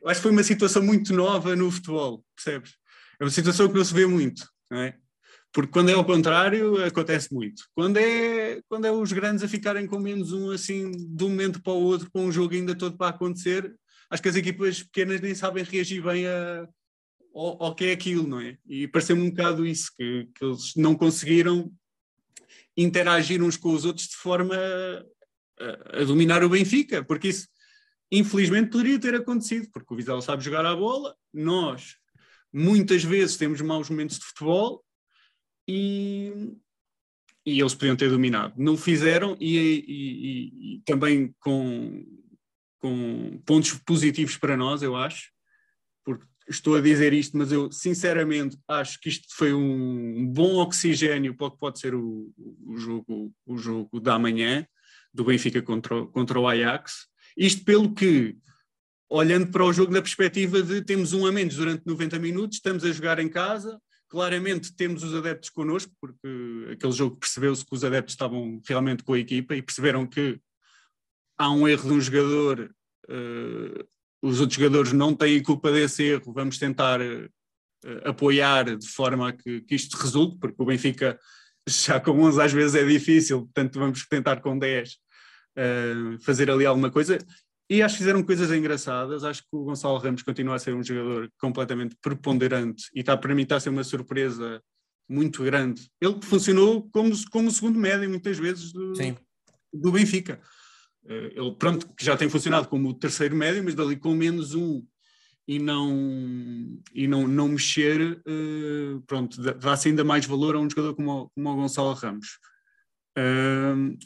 [0.00, 2.74] Eu acho que foi uma situação muito nova no futebol, percebes?
[3.18, 4.96] É uma situação que não se vê muito, não é?
[5.52, 7.64] Porque quando é ao contrário, acontece muito.
[7.74, 11.60] Quando é, quando é os grandes a ficarem com menos um, assim, de um momento
[11.60, 13.74] para o outro, com um jogo ainda todo para acontecer,
[14.08, 16.68] acho que as equipas pequenas nem sabem reagir bem a,
[17.34, 18.56] ao, ao que é aquilo, não é?
[18.66, 21.72] E pareceu-me um bocado isso, que, que eles não conseguiram
[22.76, 24.54] interagir uns com os outros de forma
[25.58, 27.48] a, a dominar o Benfica, porque isso
[28.10, 31.96] infelizmente poderia ter acontecido, porque o Vizela sabe jogar a bola, nós
[32.52, 34.84] muitas vezes temos maus momentos de futebol
[35.68, 36.52] e,
[37.46, 38.54] e eles podiam ter dominado.
[38.56, 42.04] Não fizeram e, e- e- também com,
[42.80, 45.30] com pontos positivos para nós, eu acho,
[46.04, 51.36] porque estou a dizer isto, mas eu sinceramente acho que isto foi um bom oxigênio
[51.36, 52.32] para o que pode ser o,
[52.66, 54.66] o jogo, o jogo da manhã
[55.14, 57.08] do Benfica contra, contra o Ajax.
[57.36, 58.36] Isto pelo que,
[59.08, 62.84] olhando para o jogo na perspectiva de temos um a menos durante 90 minutos, estamos
[62.84, 67.84] a jogar em casa, claramente temos os adeptos connosco, porque aquele jogo percebeu-se que os
[67.84, 70.40] adeptos estavam realmente com a equipa e perceberam que
[71.38, 72.74] há um erro de um jogador,
[73.08, 73.84] eh,
[74.22, 77.28] os outros jogadores não têm culpa desse erro, vamos tentar eh,
[78.04, 81.18] apoiar de forma que, que isto resulte, porque o Benfica
[81.68, 84.98] já com 11 às vezes é difícil, portanto vamos tentar com 10
[85.56, 87.18] eh, fazer ali alguma coisa.
[87.68, 89.22] E acho que fizeram coisas engraçadas.
[89.22, 93.34] Acho que o Gonçalo Ramos continua a ser um jogador completamente preponderante e está para
[93.34, 94.60] mim está a ser uma surpresa
[95.08, 95.88] muito grande.
[96.00, 99.16] Ele funcionou como, como segundo médio muitas vezes do, Sim.
[99.72, 100.40] do Benfica.
[101.06, 104.54] Eh, Ele, pronto, que já tem funcionado como o terceiro médio, mas dali com menos
[104.54, 104.84] um
[105.48, 110.68] e não, e não, não mexer, eh, pronto, dá- dá-se ainda mais valor a um
[110.70, 112.38] jogador como, o- como o Gonçalo Ramos.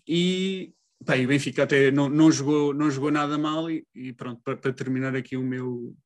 [0.06, 0.72] E
[1.04, 4.56] bem, o Benfica até não, não, jogou, não jogou nada mal e, e pronto, para,
[4.56, 5.96] para terminar aqui o meu,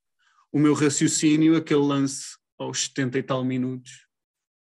[0.52, 4.06] o meu raciocínio, aquele lance aos 70 e tal minutos,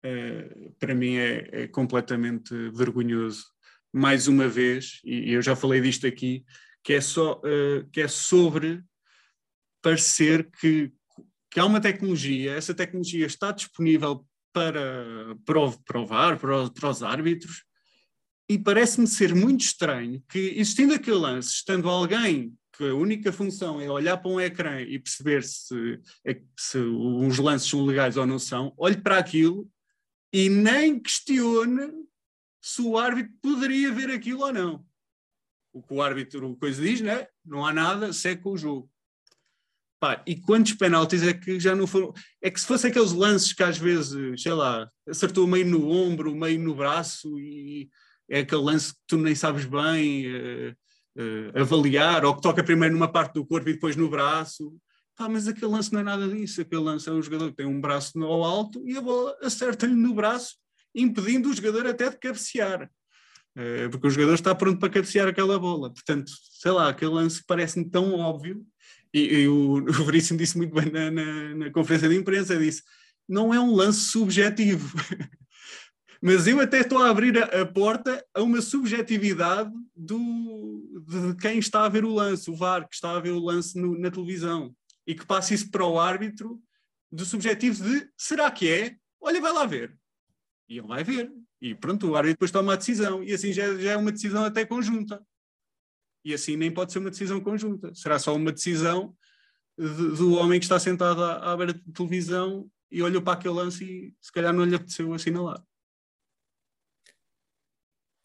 [0.04, 3.44] eh, para mim é, é completamente vergonhoso.
[3.92, 6.44] Mais uma vez, e eu já falei disto aqui,
[6.82, 8.82] que é, só, eh, que é sobre
[9.82, 10.92] parecer que,
[11.50, 16.70] que há uma tecnologia, essa tecnologia está disponível para, para, o, para o VAR, para,
[16.70, 17.64] para os árbitros,
[18.52, 23.80] e parece-me ser muito estranho que, existindo aquele lance, estando alguém que a única função
[23.80, 28.26] é olhar para um ecrã e perceber se, é- se os lances são legais ou
[28.26, 29.66] não são, olhe para aquilo
[30.30, 31.92] e nem questione
[32.60, 34.86] se o árbitro poderia ver aquilo ou não.
[35.72, 37.26] O que o árbitro coisa diz, né?
[37.42, 38.90] não há nada, seca o jogo.
[39.98, 42.12] Pá, e quantos penaltis é que já não foram?
[42.42, 46.36] É que se fosse aqueles lances que às vezes, sei lá, acertou meio no ombro,
[46.36, 47.88] meio no braço e
[48.32, 50.74] é aquele lance que tu nem sabes bem eh,
[51.18, 54.74] eh, avaliar, ou que toca primeiro numa parte do corpo e depois no braço.
[55.14, 56.62] Pá, mas aquele lance não é nada disso.
[56.62, 59.94] Aquele lance é um jogador que tem um braço ao alto e a bola acerta-lhe
[59.94, 60.56] no braço,
[60.94, 62.90] impedindo o jogador até de cabecear.
[63.54, 65.92] Eh, porque o jogador está pronto para cabecear aquela bola.
[65.92, 68.64] Portanto, sei lá, aquele lance parece-me tão óbvio.
[69.12, 72.82] E, e o, o Veríssimo disse muito bem na, na, na conferência de imprensa: disse,
[73.28, 74.96] não é um lance subjetivo.
[76.24, 81.58] Mas eu até estou a abrir a, a porta a uma subjetividade do, de quem
[81.58, 84.08] está a ver o lance, o VAR, que está a ver o lance no- na
[84.10, 84.72] televisão,
[85.04, 86.62] e que passa isso para o árbitro
[87.10, 88.96] do subjetivo de será que é?
[89.20, 89.98] Olha, vai lá ver.
[90.68, 91.32] E ele vai ver.
[91.60, 93.22] E pronto, o árbitro depois toma a decisão.
[93.22, 95.20] E assim já, já é uma decisão até conjunta.
[96.24, 97.92] E assim nem pode ser uma decisão conjunta.
[97.94, 99.14] Será só uma decisão
[99.76, 103.54] de- do homem que está sentado à, à beira da televisão e olhou para aquele
[103.54, 105.60] lance e se calhar não lhe apeteceu assinalar.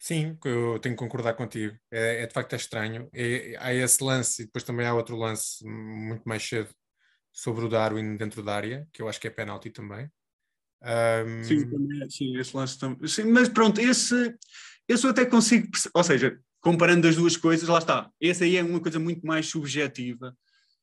[0.08, 1.76] Sim, eu tenho que concordar contigo.
[1.90, 3.10] É, é de facto é estranho.
[3.12, 6.70] É- há esse lance e depois também há outro lance muito mais cedo
[7.30, 10.10] sobre o Darwin dentro da área, que eu acho que é penalti também.
[10.82, 13.06] Ahm, Sim, também, é- sim, esse lance também.
[13.06, 14.34] Sim, mas pronto, esse,
[14.88, 18.10] esse eu até consigo Ou seja, comparando as duas coisas, lá está.
[18.18, 20.34] Esse aí é uma coisa muito mais subjetiva,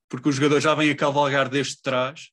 [0.08, 2.30] porque o jogador já vem a cavalgar desde trás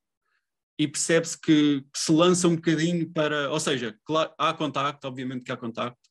[0.79, 3.51] e percebe-se que se lança um bocadinho para.
[3.51, 6.02] Ou seja, claro, há contacto, obviamente que há contacto,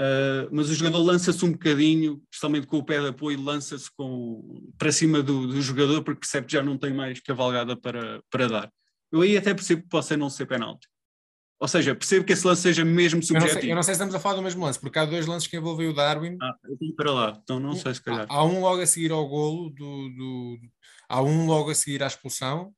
[0.00, 3.88] Uh, mas o jogador lança-se um bocadinho, especialmente com o pé de apoio, lança-se
[4.76, 8.48] para cima do, do, jogador porque percebe que já não tem mais cavalgada para, para
[8.48, 8.72] dar.
[9.12, 10.88] Eu aí até percebo que possa não ser penalti.
[11.60, 13.50] Ou seja, percebo que esse lance seja mesmo subjetivo.
[13.50, 15.04] Eu não, sei, eu não sei se estamos a falar do mesmo lance, porque há
[15.04, 16.36] dois lances que envolvem o Darwin.
[16.42, 18.26] Ah, eu tenho para lá, então não sei se calhar.
[18.28, 20.58] Há, há um logo a seguir ao golo, do, do,
[21.08, 22.74] há um logo a seguir à expulsão,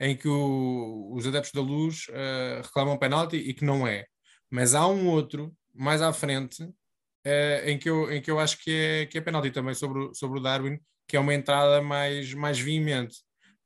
[0.00, 4.06] em que o, os adeptos da luz uh, reclamam penalti e que não é.
[4.50, 8.58] Mas há um outro, mais à frente, uh, em, que eu, em que eu acho
[8.62, 12.34] que é, que é penalti também sobre, sobre o Darwin, que é uma entrada mais,
[12.34, 13.16] mais veemente.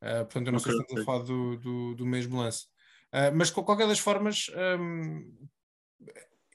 [0.02, 2.64] Uh, portanto, eu não okay, sei se estamos a falar do, do, do mesmo lance.
[3.12, 4.46] Uh, mas, de qualquer das formas,
[4.78, 5.48] um,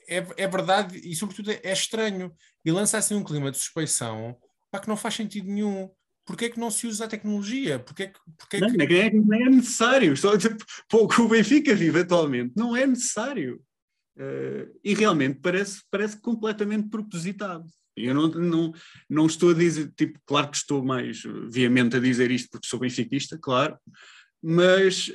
[0.07, 2.33] é, é verdade e, sobretudo, é, estranho.
[2.63, 4.37] E lança assim um clima de suspeição
[4.71, 5.89] para que não faz sentido nenhum.
[6.25, 7.77] Porquê é que não se usa a tecnologia?
[7.77, 8.77] Porquê é que, porquê não, que...
[8.77, 10.13] Nem, é, é necessário.
[10.13, 10.57] Estou a dizer,
[10.89, 12.53] pouco o Benfica vive atualmente.
[12.55, 13.61] Não é necessário.
[14.17, 17.65] Uh, e realmente parece, parece completamente propositado.
[17.95, 18.73] Eu não, não,
[19.09, 22.79] não estou a dizer, tipo, claro que estou mais veemente a dizer isto porque sou
[22.79, 23.77] benfiquista, claro,
[24.41, 25.09] mas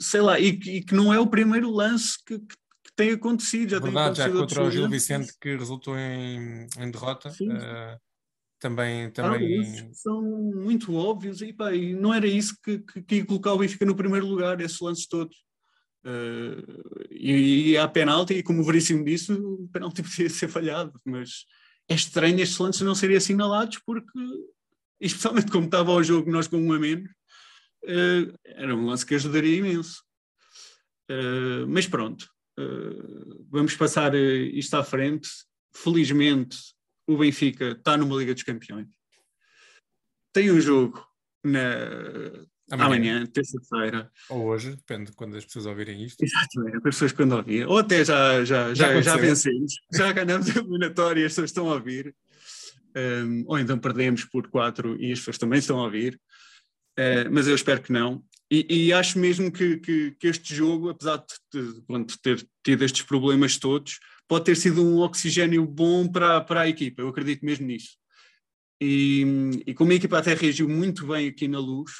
[0.00, 2.56] sei lá, e, e que não é o primeiro lance que, que,
[2.96, 3.70] tem acontecido.
[3.70, 7.28] Já Verdade, tem já contra o Gil Vicente que resultou em, em derrota.
[7.28, 7.98] Uh,
[8.60, 9.60] também, também...
[9.60, 13.52] Ah, são muito óbvios e, pá, e não era isso que, que, que ia colocar
[13.52, 15.36] o Benfica no primeiro lugar, esses lances todos.
[16.04, 21.00] Uh, e, e há penalti, e como o Veríssimo disse, o penalti podia ser falhado,
[21.04, 21.46] mas
[21.88, 24.18] é estranho estes lances não serem assinalados porque,
[25.00, 27.10] especialmente como estava o jogo, nós com um a menos,
[27.84, 30.02] uh, era um lance que ajudaria imenso.
[31.10, 32.28] Uh, mas pronto,
[33.50, 35.28] vamos passar isto à frente.
[35.74, 36.56] Felizmente,
[37.06, 38.88] o Benfica está numa Liga dos Campeões.
[40.32, 41.04] Tem um jogo
[41.44, 44.10] na, Amanhã, Amanhã terça-feira.
[44.30, 46.22] Ou hoje, depende de quando as pessoas ouvirem isto.
[46.22, 47.66] Exatamente, as pessoas quando ouvirem.
[47.66, 51.50] Ou até já, já, já, já, já vencemos, já ganhamos a eliminatória e as pessoas
[51.50, 52.14] estão a ouvir.
[52.96, 56.18] Um, ou então perdemos por quatro e as pessoas também estão a ouvir.
[56.98, 58.24] Uh, mas eu espero que não.
[58.50, 63.02] E, e acho mesmo que, que, que, este jogo, apesar de, de, ter tido estes
[63.02, 63.98] problemas todos,
[64.28, 67.02] pode ter sido um oxigênio bom para, para a equipa.
[67.02, 67.96] Eu acredito mesmo nisso.
[68.80, 69.24] E,
[69.66, 71.90] e como a equipa até reagiu muito bem aqui na luz,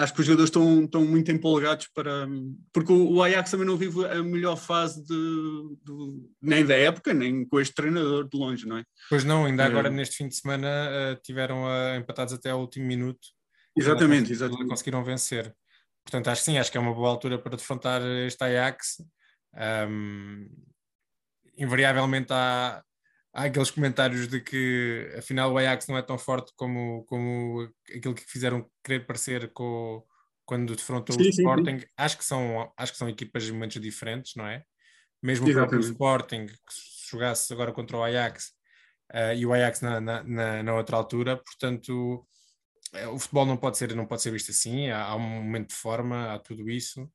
[0.00, 2.26] acho que os jogadores estão, estão muito empolgados para.
[2.72, 7.44] Porque o, Ajax também não vive a melhor fase de, de, nem da época, nem
[7.44, 8.84] com este treinador de longe, não é?
[9.08, 9.66] Pois não, ainda é.
[9.66, 13.20] agora neste fim de semana uh, tiveram uh, empatados até ao último minuto.
[13.76, 14.68] Exatamente, exatamente.
[14.68, 15.54] Conseguiram vencer.
[16.02, 19.04] Portanto, acho que sim, acho que é uma boa altura para defrontar este Ajax.
[19.88, 20.48] Um,
[21.58, 22.82] invariavelmente há,
[23.32, 28.14] há aqueles comentários de que afinal o Ajax não é tão forte como, como aquilo
[28.14, 30.04] que fizeram querer parecer com,
[30.44, 31.78] quando defrontou sim, o Sporting.
[31.78, 31.86] Sim, sim.
[31.96, 34.64] Acho, que são, acho que são equipas de momentos diferentes, não é?
[35.22, 36.54] Mesmo o próprio Sporting, que
[37.10, 38.52] jogasse agora contra o Ajax
[39.12, 42.26] uh, e o Ajax na, na, na, na, outra altura, portanto.
[42.92, 45.68] Eh, o futebol não pode ser não pode ser visto assim, há, há um momento
[45.68, 47.08] de forma, há tudo isso.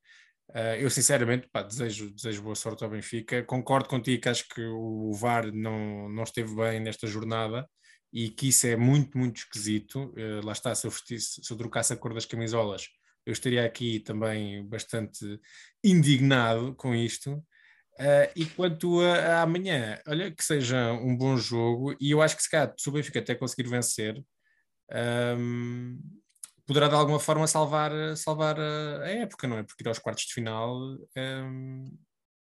[0.50, 3.42] Uh, eu sinceramente pá, desejo, desejo boa sorte ao Benfica.
[3.44, 7.68] Concordo contigo que acho que o VAR não, não esteve bem nesta jornada
[8.12, 10.14] e que isso é muito, muito esquisito.
[10.16, 12.88] Uh, lá está, se eu, vestisse, se eu trocasse a cor das camisolas,
[13.26, 15.40] eu estaria aqui também bastante
[15.84, 17.32] indignado com isto.
[17.98, 22.36] Uh, e quanto a, a, amanhã, olha que seja um bom jogo, e eu acho
[22.36, 24.22] que se calhar, se o Benfica até conseguir vencer,
[25.38, 25.98] um,
[26.66, 29.62] poderá de alguma forma salvar, salvar a época, não é?
[29.62, 30.98] Porque ir aos quartos de final.
[31.16, 31.96] Um...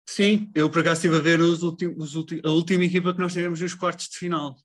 [0.05, 3.33] Sim, eu por acaso estive a ver os últimos, os a última equipa que nós
[3.33, 4.55] tivemos nos quartos de final.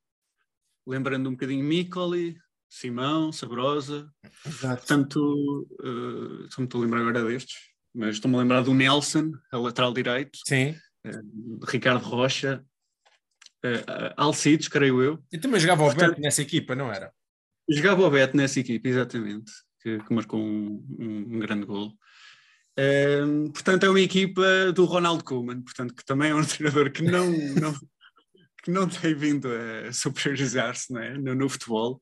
[0.87, 2.37] Lembrando um bocadinho Micoli,
[2.69, 4.11] Simão, Sabrosa.
[4.45, 4.79] Exato.
[4.79, 7.57] Portanto, uh, só me estou a lembrar agora destes,
[7.95, 10.39] mas estou-me a lembrar do Nelson, a lateral direito.
[10.47, 10.75] Sim.
[11.07, 12.65] Uh, Ricardo Rocha,
[13.65, 15.25] uh, Alcides, creio eu.
[15.33, 17.13] E também jogava o Portanto, nessa equipa, não era?
[17.69, 19.51] Jogava o Beto nessa equipe, exatamente,
[19.83, 21.93] que, que marcou um, um, um grande gol.
[22.79, 27.03] Um, portanto, é uma equipa do Ronald Koeman, portanto, que também é um treinador que
[27.03, 27.75] não, não,
[28.63, 31.17] que não tem vindo a superiorizar-se é?
[31.17, 32.01] no, no, futebol.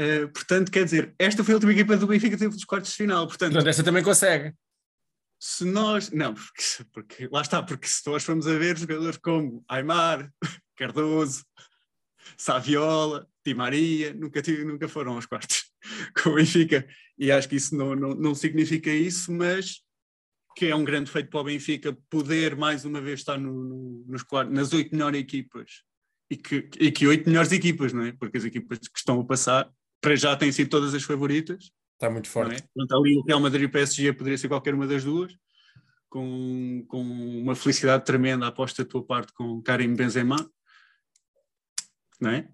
[0.00, 2.92] Uh, portanto, quer dizer, esta foi a última equipa do Benfica que teve dos quartos
[2.92, 3.26] de final.
[3.26, 4.54] Portanto, portanto, essa também consegue.
[5.40, 6.10] Se nós.
[6.12, 10.30] Não, porque, porque lá está, porque se nós formos a ver jogadores como Aymar,
[10.76, 11.44] Cardoso,
[12.36, 15.64] Saviola, Di Maria, nunca, nunca foram aos quartos
[16.22, 16.86] com o Benfica.
[17.18, 19.82] E acho que isso não, não, não significa isso, mas
[20.56, 24.04] que é um grande feito para o Benfica poder mais uma vez estar no, no,
[24.06, 25.82] nos quartos, nas oito melhores equipas
[26.30, 28.12] e que, e que oito melhores equipas, não é?
[28.12, 29.70] Porque as equipas que estão a passar
[30.00, 31.70] para já têm sido todas as favoritas.
[31.94, 32.56] Está muito forte.
[32.56, 32.66] É?
[32.74, 35.32] Portanto, ali o Real Madrid e o PSG poderia ser qualquer uma das duas.
[36.08, 40.36] com, com uma felicidade tremenda, aposto da tua parte com Karim Benzema.
[42.22, 42.48] Não é?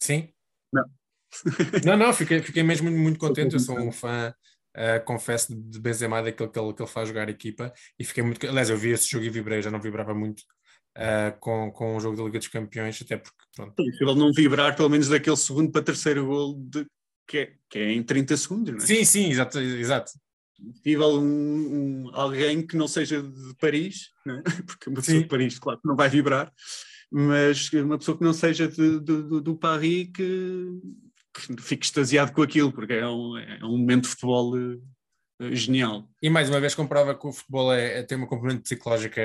[0.00, 0.30] Sim.
[0.72, 0.84] Não.
[1.84, 3.54] não, não, fiquei, fiquei mesmo muito contente.
[3.54, 4.34] Eu sou um fã,
[4.76, 7.72] uh, confesso, de Benzema, daquele que ele, que ele faz jogar equipa.
[7.98, 8.46] E fiquei muito.
[8.48, 10.40] Aliás, eu vi esse jogo e vibrei, já não vibrava muito
[10.96, 13.44] uh, com, com o jogo da Liga dos Campeões, até porque.
[13.54, 13.74] Pronto.
[13.78, 16.86] Ele não vibrar, pelo menos, daquele segundo para terceiro gol, de,
[17.28, 18.86] que, é, que é em 30 segundos, não é?
[18.86, 19.60] Sim, sim, exato.
[19.60, 20.12] exato.
[20.72, 24.42] Possível um, um, alguém que não seja de Paris, não é?
[24.66, 25.22] porque uma pessoa Sim.
[25.22, 26.52] de Paris, claro, que não vai vibrar,
[27.16, 30.66] mas uma pessoa que não seja de, de- do, do Paris que,
[31.32, 36.08] que fique extasiado com aquilo, porque é um, é um momento de futebol eh, genial.
[36.20, 39.20] E mais uma vez comprova que o futebol é, é- tem uma componente psicológica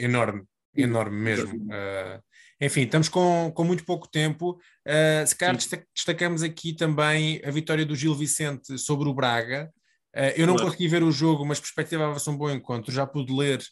[0.00, 0.42] enorme,
[0.74, 1.54] enorme mesmo.
[1.66, 2.20] Uh,
[2.60, 4.58] enfim, estamos com, com muito pouco tempo.
[4.84, 9.70] Uh, se calhar desta- destacamos aqui também a vitória do Gil Vicente sobre o Braga.
[10.16, 10.70] Uh, eu não Claro.
[10.72, 12.90] consegui ver o jogo, mas perspectivava-se um bom encontro.
[12.90, 13.62] Já pude ler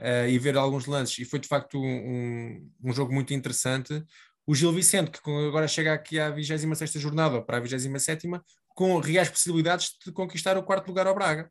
[0.00, 4.04] uh, e ver alguns lances e foi de facto um, um, jogo muito interessante.
[4.46, 8.28] O Gil Vicente, que agora chega aqui à 26 jornada, ou para a 27,
[8.74, 11.50] com reais possibilidades de conquistar o quarto lugar ao Braga.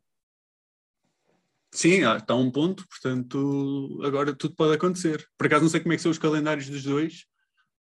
[1.72, 5.24] Sim, ah, está um ponto, portanto, agora tudo pode acontecer.
[5.38, 7.26] Por acaso não sei como é que são os calendários dos dois,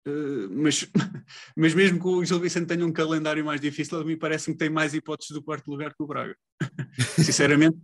[0.04, 0.88] eh, mas,
[1.56, 4.58] mas mesmo que o Gil Vicente tenha um calendário mais difícil, a mim parece-me que
[4.58, 6.36] tem mais hipóteses do quarto lugar que o Braga.
[7.16, 7.78] Sinceramente.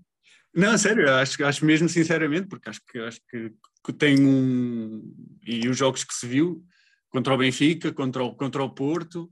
[0.54, 3.52] Não, sério, acho, acho mesmo sinceramente, porque acho que, acho que,
[3.84, 5.14] que tem um.
[5.46, 6.64] E os jogos que se viu
[7.10, 9.30] contra o Benfica, contra o, contra o Porto,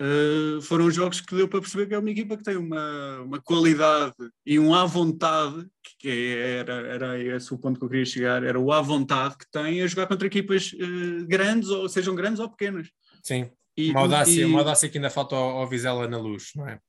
[0.00, 3.40] eh, foram jogos que deu para perceber que é uma equipa que tem uma, uma
[3.40, 4.14] qualidade
[4.46, 5.66] e um à vontade,
[5.98, 9.50] que era, era esse o ponto que eu queria chegar, era o à vontade que
[9.50, 12.88] tem a jogar contra equipas eh, grandes, ou sejam grandes ou pequenas.
[13.24, 16.52] Sim, E, uma audácia, e- uma audácia que ainda falta ao, ao Vizela na luz,
[16.54, 16.80] não é?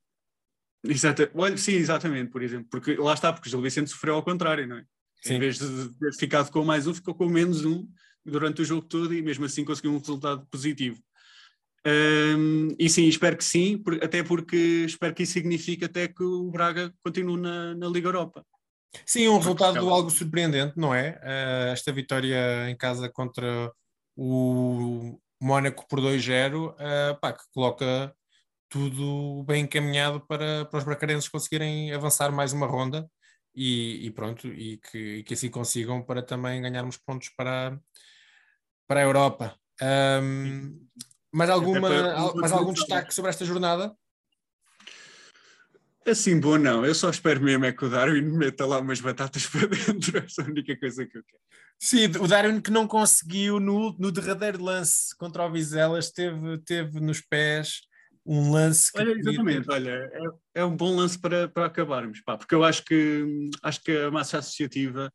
[0.82, 4.22] Exata, olha, sim, exatamente, por exemplo, porque lá está, porque o Gil Vicente sofreu ao
[4.22, 4.84] contrário, não é?
[5.22, 5.34] Sim.
[5.34, 7.86] Em vez de ter ficado com mais um, ficou com menos um
[8.24, 10.98] durante o jogo todo e mesmo assim conseguiu um resultado positivo.
[11.86, 14.56] Hum, e sim, espero que sim, por- até porque
[14.86, 18.44] espero que isso signifique até que o Braga continue na, na Liga Europa.
[19.06, 21.18] Sim, um resultado acaba- algo surpreendente, não é?
[21.22, 23.70] Eh, esta vitória em casa contra
[24.16, 28.14] o Mónaco por 2-0, eh, pá, que coloca
[28.70, 33.10] tudo bem encaminhado para, para os bracarenses conseguirem avançar mais uma ronda
[33.54, 37.78] e, e pronto, e que, e que assim consigam para também ganharmos pontos para,
[38.86, 39.58] para a Europa.
[39.82, 40.78] Ahm,
[41.32, 43.92] mais, alguma, para- mais algum destaque sobre esta jornada?
[46.06, 49.00] Assim, bom, não, eu só espero mesmo é que o Darwin me meta lá umas
[49.00, 51.42] batatas para dentro, essa é a única coisa que eu quero.
[51.76, 57.00] Sim, o Darwin que não conseguiu no, no derradeiro lance contra o Vizelas, teve, teve
[57.00, 57.89] nos pés
[58.24, 62.20] um lance que Olha, exatamente, ter- olha, é, é um bom lance para, para acabarmos,
[62.22, 65.12] pá, porque eu acho que acho que a massa associativa,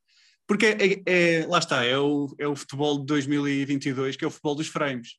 [0.47, 4.31] porque é, é- lá está, é o, é o futebol de 2022, que é o
[4.31, 5.15] futebol dos frames.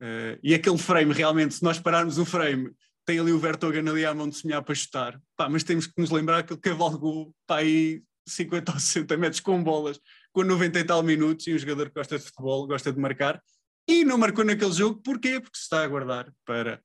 [0.00, 2.70] Eh, e aquele frame, realmente, se nós pararmos o frame,
[3.06, 6.00] tem ali o Vertogen ali à mão de sonhar para chutar, pá, mas temos que
[6.00, 10.00] nos lembrar que ele cavalgou pá, aí 50 ou 60 metros com bolas,
[10.32, 13.40] com 90 e tal minutos, e um jogador que gosta de futebol, gosta de marcar,
[13.88, 15.40] e não marcou naquele jogo, porquê?
[15.40, 16.80] Porque se está a aguardar para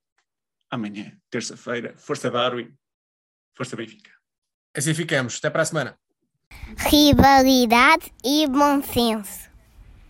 [0.69, 1.95] amanhã, terça-feira.
[1.97, 2.73] Força Darwin,
[3.55, 4.11] força Benfica.
[4.75, 5.37] Assim ficamos.
[5.37, 5.99] Até para a semana.
[6.77, 9.48] Rivalidade e bom senso.